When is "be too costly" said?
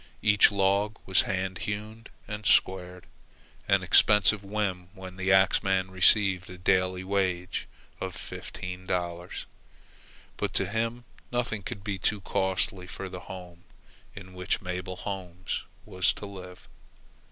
11.83-12.87